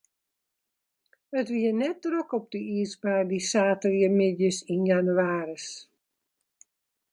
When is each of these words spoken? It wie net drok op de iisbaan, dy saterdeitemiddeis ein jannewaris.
It 1.39 1.47
wie 1.53 1.71
net 1.81 1.97
drok 2.05 2.29
op 2.37 2.45
de 2.53 2.59
iisbaan, 2.75 3.25
dy 3.31 3.39
saterdeitemiddeis 3.49 4.57
ein 4.71 4.83
jannewaris. 4.89 5.67